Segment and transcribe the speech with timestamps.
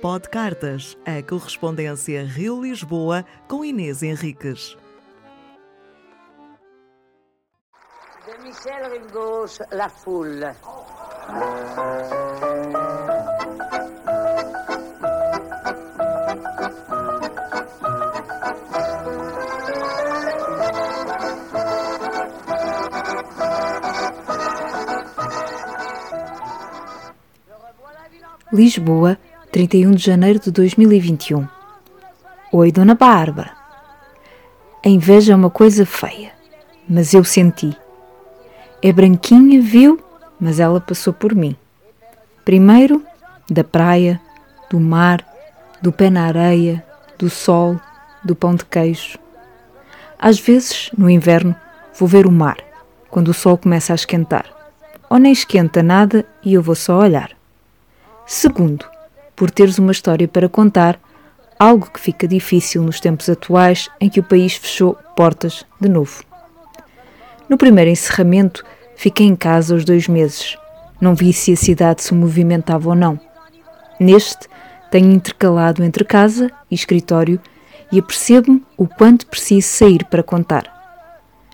[0.00, 4.74] Pod Cartas, a correspondência Rio-Lisboa com Inês Henriques.
[8.24, 10.54] De Michel Ringos, La Foule.
[28.50, 29.18] Lisboa,
[29.52, 31.44] 31 de janeiro de 2021.
[32.52, 33.50] Oi, Dona Bárbara.
[34.84, 36.30] A inveja é uma coisa feia,
[36.88, 37.76] mas eu senti.
[38.80, 39.98] É branquinha, viu,
[40.38, 41.56] mas ela passou por mim.
[42.44, 43.04] Primeiro,
[43.50, 44.20] da praia,
[44.70, 45.26] do mar,
[45.82, 46.84] do pé na areia,
[47.18, 47.80] do sol,
[48.22, 49.18] do pão de queijo.
[50.16, 51.56] Às vezes, no inverno,
[51.98, 52.58] vou ver o mar,
[53.10, 54.46] quando o sol começa a esquentar.
[55.10, 57.32] Ou nem esquenta nada e eu vou só olhar.
[58.24, 58.86] Segundo,
[59.40, 61.00] por teres uma história para contar,
[61.58, 66.22] algo que fica difícil nos tempos atuais em que o país fechou portas de novo.
[67.48, 68.62] No primeiro encerramento,
[68.94, 70.58] fiquei em casa os dois meses.
[71.00, 73.18] Não vi se a cidade se movimentava ou não.
[73.98, 74.46] Neste,
[74.90, 77.40] tenho intercalado entre casa e escritório
[77.90, 80.64] e apercebo-me o quanto preciso sair para contar.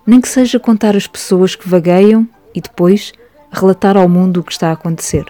[0.05, 3.13] Nem que seja contar as pessoas que vagueiam e depois
[3.53, 5.25] relatar ao mundo o que está a acontecer.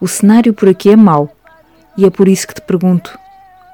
[0.00, 1.33] O cenário por aqui é mau
[1.96, 3.18] e é por isso que te pergunto: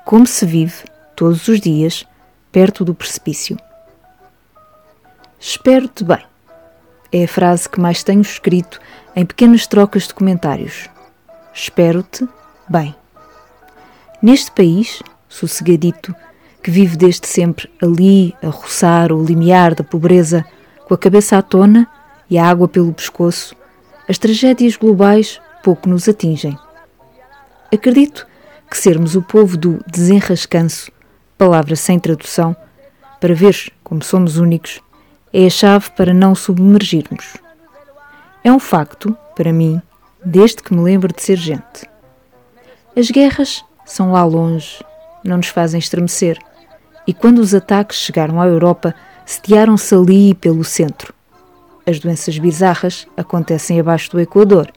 [0.04, 2.06] como se vive, todos os dias,
[2.50, 3.56] perto do precipício?
[5.38, 6.24] Espero-te bem.
[7.12, 8.80] É a frase que mais tenho escrito
[9.16, 10.88] em pequenas trocas de comentários.
[11.52, 12.28] Espero-te
[12.68, 12.94] bem.
[14.22, 16.14] Neste país, sossegadito,
[16.62, 20.44] que vive desde sempre ali a roçar o limiar da pobreza,
[20.86, 21.88] com a cabeça à tona
[22.28, 23.56] e a água pelo pescoço,
[24.08, 26.56] as tragédias globais pouco nos atingem.
[27.72, 28.26] Acredito
[28.68, 30.90] que sermos o povo do desenrascanço,
[31.38, 32.56] palavra sem tradução,
[33.20, 34.81] para ver como somos únicos,
[35.32, 37.36] é a chave para não submergirmos.
[38.42, 39.80] É um facto, para mim,
[40.25, 41.88] desde que me lembro de ser gente.
[42.97, 44.84] As guerras são lá longe,
[45.25, 46.38] não nos fazem estremecer,
[47.06, 48.94] e quando os ataques chegaram à Europa,
[49.25, 51.14] sediaram-se ali pelo centro.
[51.86, 54.72] As doenças bizarras acontecem abaixo do Equador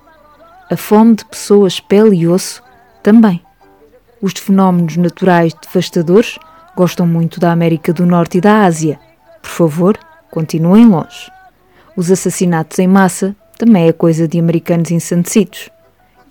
[0.70, 2.63] a fome de pessoas pele e osso
[3.04, 3.42] também.
[4.22, 6.40] Os fenómenos naturais devastadores
[6.76, 9.00] gostam muito da América do Norte e da Ásia.
[9.42, 10.00] Por favor,
[10.32, 11.30] continuem longe.
[11.96, 15.70] Os assassinatos em massa também é coisa de americanos ensandecidos.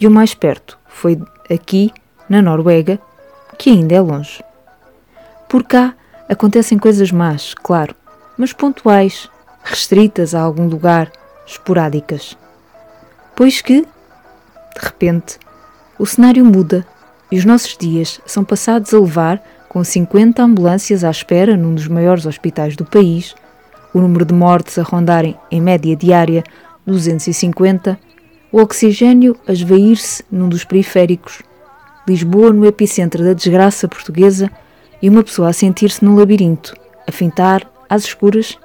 [0.01, 1.93] E o mais perto foi aqui,
[2.29, 2.99] na Noruega,
[3.59, 4.43] que ainda é longe.
[5.49, 5.95] Por cá
[6.29, 7.95] acontecem coisas más, claro,
[8.39, 9.29] mas pontuais,
[9.63, 11.13] restritas a algum lugar,
[11.47, 12.37] esporádicas.
[13.37, 15.39] Pois que, de repente,
[15.99, 16.87] o cenário muda
[17.31, 21.89] e os nossos dias são passados a levar com 50 ambulâncias à espera num dos
[21.89, 23.35] maiores hospitais do país,
[23.95, 26.45] o número de mortes a rondarem em média diária
[26.87, 27.99] 250,
[28.51, 31.43] o oxigênio a esvair-se num dos periféricos,
[32.07, 34.51] Lisboa no epicentro da desgraça portuguesa
[35.01, 36.75] e uma pessoa a sentir-se num labirinto,
[37.07, 38.59] a fintar, às escuras,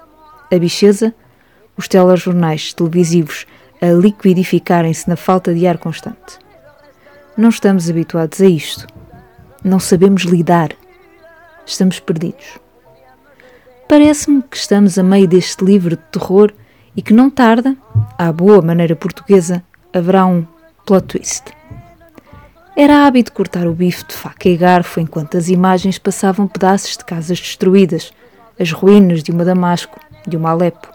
[0.52, 1.14] a bicheza,
[1.78, 3.46] os telejornais televisivos
[3.80, 6.40] a liquidificarem-se na falta de ar constante.
[7.38, 8.88] Não estamos habituados a isto.
[9.64, 10.72] Não sabemos lidar.
[11.68, 12.58] Estamos perdidos.
[13.88, 16.52] Parece-me que estamos a meio deste livro de terror
[16.96, 17.78] e que não tarda,
[18.18, 20.48] à boa maneira portuguesa, haverá um
[20.84, 21.44] plot twist.
[22.76, 27.06] Era hábito cortar o bife de faca e garfo enquanto as imagens passavam pedaços de
[27.06, 28.12] casas destruídas,
[28.60, 30.88] as ruínas de uma Damasco, de uma Alepo,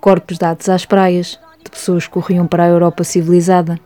[0.00, 3.78] corpos dados às praias, de pessoas que corriam para a Europa civilizada.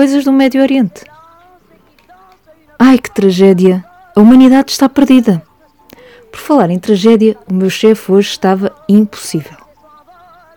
[0.00, 1.04] Coisas do Médio Oriente.
[2.78, 3.84] Ai, que tragédia!
[4.16, 5.42] A humanidade está perdida.
[6.32, 9.58] Por falar em tragédia, o meu chefe hoje estava impossível.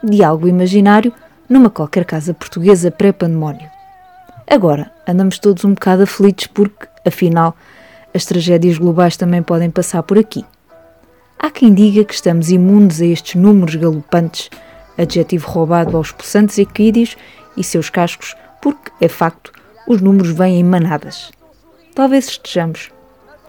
[0.02, 1.12] Diálogo imaginário
[1.50, 3.70] numa qualquer casa portuguesa pré-pandemónio.
[4.50, 7.54] Agora, andamos todos um bocado aflitos porque, afinal,
[8.16, 10.46] as tragédias globais também podem passar por aqui.
[11.38, 14.50] Há quem diga que estamos imunes a estes números galopantes
[14.98, 17.18] adjetivo roubado aos possantes equídeos
[17.58, 19.52] e seus cascos, porque, é facto,
[19.86, 21.34] os números vêm em manadas.
[21.94, 22.92] Talvez estejamos.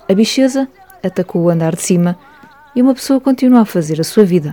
[0.08, 0.68] A bicheza
[1.04, 2.18] atacou o andar de cima
[2.74, 4.52] e uma pessoa continua a fazer a sua vida.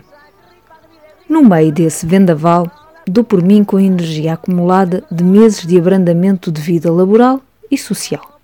[1.27, 2.69] No meio desse vendaval,
[3.07, 7.41] dou por mim com a energia acumulada de meses de abrandamento de vida laboral
[7.71, 8.39] e social.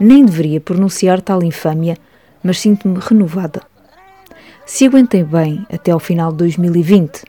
[0.00, 1.98] Nem deveria pronunciar tal infâmia,
[2.42, 3.60] mas sinto-me renovada.
[4.64, 7.22] Se aguentei bem até ao final de 2020,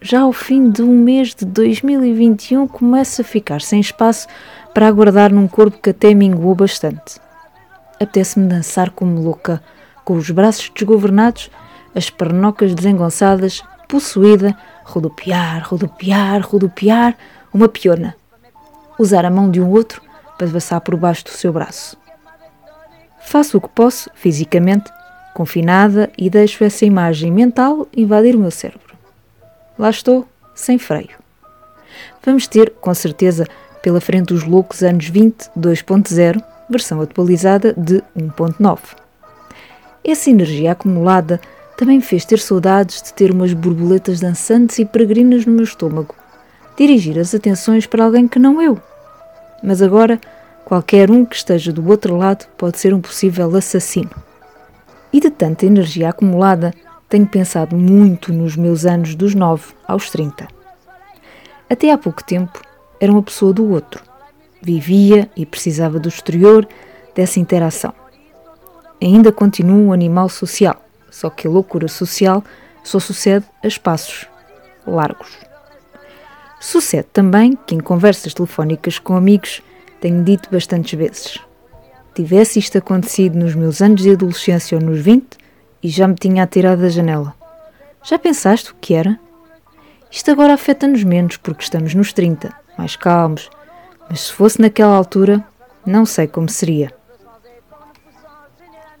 [0.00, 4.26] já ao fim de um mês de 2021 começa a ficar sem espaço
[4.74, 7.20] para aguardar num corpo que até minguou bastante.
[7.94, 9.62] Apetece-me dançar como louca,
[10.04, 11.50] com os braços desgovernados,
[11.94, 17.16] as pernocas desengonçadas, possuída, rodopiar, rodopiar, rodopiar,
[17.52, 18.14] uma piona.
[18.98, 20.02] Usar a mão de um outro
[20.36, 21.96] para passar por baixo do seu braço.
[23.20, 24.90] Faço o que posso, fisicamente,
[25.34, 28.85] confinada, e deixo essa imagem mental invadir o meu cérebro.
[29.78, 31.16] Lá estou, sem freio.
[32.24, 33.46] Vamos ter, com certeza,
[33.82, 38.78] pela frente os loucos anos 20 2.0, versão atualizada de 1.9.
[40.04, 41.40] Essa energia acumulada
[41.76, 46.14] também me fez ter saudades de ter umas borboletas dançantes e peregrinas no meu estômago,
[46.76, 48.80] dirigir as atenções para alguém que não eu.
[49.62, 50.20] Mas agora,
[50.64, 54.10] qualquer um que esteja do outro lado pode ser um possível assassino.
[55.12, 56.72] E de tanta energia acumulada,
[57.08, 60.48] tenho pensado muito nos meus anos dos 9 aos 30.
[61.68, 62.60] Até há pouco tempo,
[63.00, 64.02] era uma pessoa do outro.
[64.60, 66.66] Vivia e precisava do exterior,
[67.14, 67.92] dessa interação.
[69.00, 72.42] Ainda continuo um animal social, só que a loucura social
[72.82, 74.26] só sucede a espaços
[74.86, 75.36] largos.
[76.60, 79.62] Sucede também que em conversas telefónicas com amigos
[80.00, 81.38] tenho dito bastantes vezes:
[82.14, 85.35] tivesse isto acontecido nos meus anos de adolescência ou nos 20
[85.86, 87.32] e já me tinha atirado da janela.
[88.02, 89.20] Já pensaste o que era?
[90.10, 93.48] Isto agora afeta-nos menos porque estamos nos 30, mais calmos,
[94.10, 95.44] mas se fosse naquela altura,
[95.86, 96.92] não sei como seria.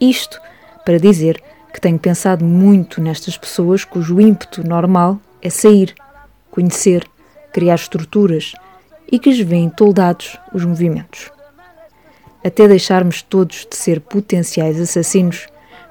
[0.00, 0.40] Isto
[0.84, 1.42] para dizer
[1.74, 5.92] que tenho pensado muito nestas pessoas cujo ímpeto normal é sair,
[6.52, 7.04] conhecer,
[7.52, 8.52] criar estruturas
[9.10, 11.32] e que lhes vêem toldados os movimentos.
[12.44, 15.48] Até deixarmos todos de ser potenciais assassinos,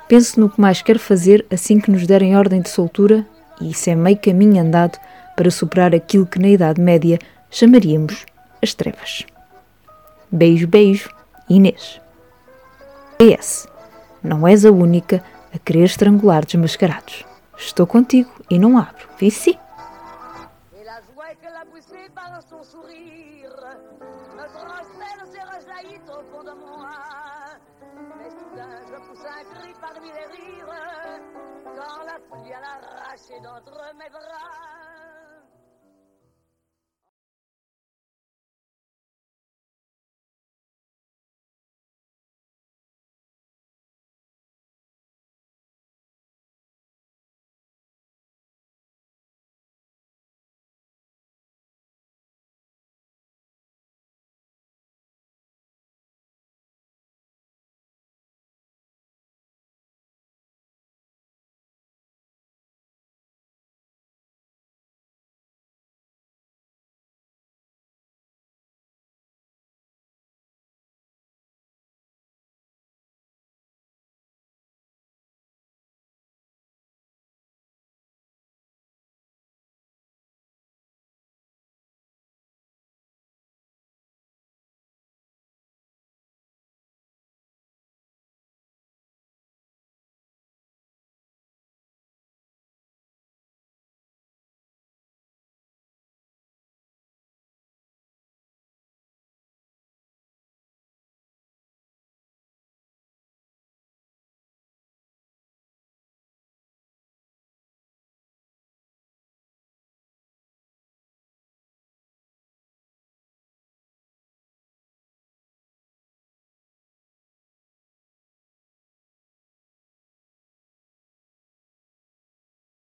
[0.08, 3.26] penso no que mais quero fazer assim que nos derem ordem de soltura,
[3.60, 4.98] e isso é meio caminho andado
[5.36, 7.20] para superar aquilo que na Idade Média
[7.50, 8.26] chamaríamos
[8.62, 9.26] as trevas.
[10.32, 11.10] Beijo, beijo,
[11.50, 12.02] Inês.
[13.18, 13.68] PS.
[14.24, 15.24] Não és a única
[15.54, 17.24] a querer estrangular desmascarados.
[17.58, 19.08] Estou contigo e não abro.
[19.20, 19.58] Vici.
[23.16, 23.50] sourire.
[24.36, 26.90] Notre scène s'est rejaillit au fond de moi.
[28.18, 31.22] Mais soudain, je pousse un cri parmi les rires
[31.64, 34.85] quand la pluie a l'arraché d'entre mes bras.